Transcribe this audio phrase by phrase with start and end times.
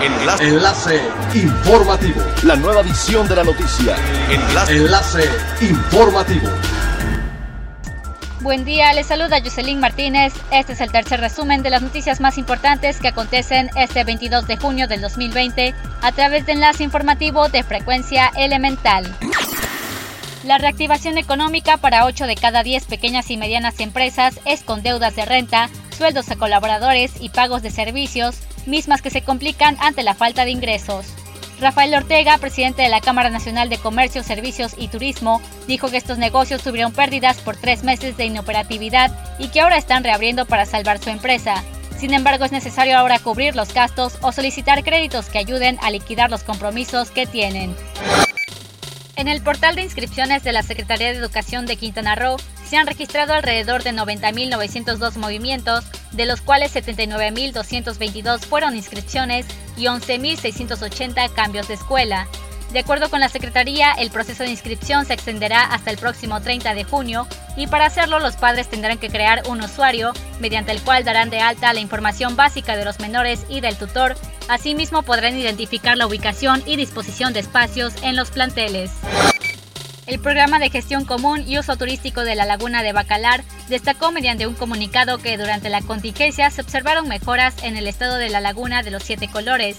[0.00, 0.44] Enlace.
[0.44, 1.00] Enlace
[1.34, 2.22] informativo.
[2.44, 3.96] La nueva edición de la noticia.
[4.30, 4.76] Enlace.
[4.76, 5.24] Enlace
[5.60, 6.48] informativo.
[8.40, 10.32] Buen día, les saluda Jocelyn Martínez.
[10.52, 14.56] Este es el tercer resumen de las noticias más importantes que acontecen este 22 de
[14.56, 19.04] junio del 2020 a través de enlace informativo de frecuencia elemental.
[20.44, 25.16] La reactivación económica para 8 de cada 10 pequeñas y medianas empresas es con deudas
[25.16, 28.36] de renta, sueldos a colaboradores y pagos de servicios,
[28.68, 31.06] mismas que se complican ante la falta de ingresos.
[31.60, 36.18] Rafael Ortega, presidente de la Cámara Nacional de Comercio, Servicios y Turismo, dijo que estos
[36.18, 41.00] negocios tuvieron pérdidas por tres meses de inoperatividad y que ahora están reabriendo para salvar
[41.02, 41.64] su empresa.
[41.98, 46.30] Sin embargo, es necesario ahora cubrir los gastos o solicitar créditos que ayuden a liquidar
[46.30, 47.74] los compromisos que tienen.
[49.16, 52.36] En el portal de inscripciones de la Secretaría de Educación de Quintana Roo
[52.68, 61.32] se han registrado alrededor de 90.902 movimientos, de los cuales 79.222 fueron inscripciones y 11.680
[61.32, 62.28] cambios de escuela.
[62.72, 66.74] De acuerdo con la Secretaría, el proceso de inscripción se extenderá hasta el próximo 30
[66.74, 71.02] de junio y para hacerlo los padres tendrán que crear un usuario mediante el cual
[71.02, 74.16] darán de alta la información básica de los menores y del tutor.
[74.48, 78.90] Asimismo podrán identificar la ubicación y disposición de espacios en los planteles.
[80.08, 84.46] El programa de gestión común y uso turístico de la laguna de Bacalar destacó mediante
[84.46, 88.82] un comunicado que durante la contingencia se observaron mejoras en el estado de la laguna
[88.82, 89.76] de los siete colores.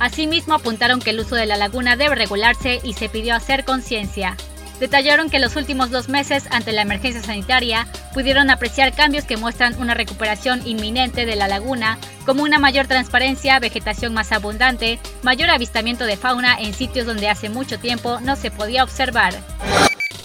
[0.00, 4.36] Asimismo, apuntaron que el uso de la laguna debe regularse y se pidió hacer conciencia.
[4.80, 9.78] Detallaron que los últimos dos meses ante la emergencia sanitaria pudieron apreciar cambios que muestran
[9.80, 16.04] una recuperación inminente de la laguna, como una mayor transparencia, vegetación más abundante, mayor avistamiento
[16.04, 19.34] de fauna en sitios donde hace mucho tiempo no se podía observar.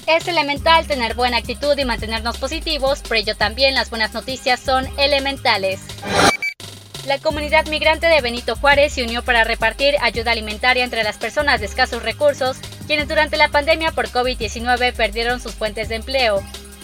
[0.05, 4.85] Es elemental tener buena actitud y mantenernos positivos, pero ello también las buenas noticias son
[4.97, 5.79] elementales.
[7.05, 11.59] La comunidad migrante de Benito Juárez se unió para repartir ayuda alimentaria entre las personas
[11.59, 16.41] de escasos recursos, quienes durante la pandemia por COVID-19 perdieron sus fuentes de empleo.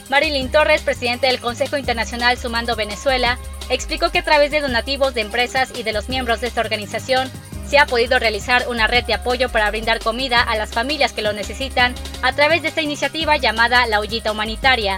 [0.10, 3.38] Marilyn Torres, presidente del Consejo Internacional Sumando Venezuela,
[3.70, 7.32] explicó que a través de donativos de empresas y de los miembros de esta organización
[7.66, 11.22] se ha podido realizar una red de apoyo para brindar comida a las familias que
[11.22, 14.98] lo necesitan a través de esta iniciativa llamada La Ollita Humanitaria.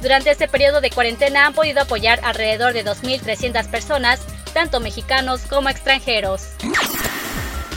[0.00, 4.20] Durante este periodo de cuarentena han podido apoyar alrededor de 2.300 personas
[4.60, 6.50] tanto mexicanos como extranjeros.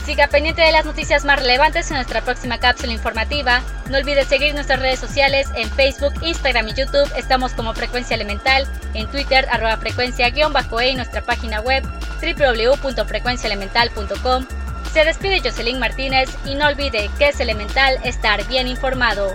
[0.04, 3.62] Siga pendiente de las noticias más relevantes en nuestra próxima cápsula informativa.
[3.88, 7.10] No olvides seguir nuestras redes sociales en Facebook, Instagram y YouTube.
[7.16, 11.82] Estamos como Frecuencia Elemental, en Twitter, arroba frecuencia-e y nuestra página web
[12.20, 14.46] www.frecuenciaelemental.com.
[14.92, 19.34] Se despide Jocelyn Martínez y no olvide que es elemental estar bien informado.